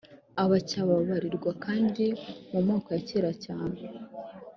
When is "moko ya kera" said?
2.67-3.31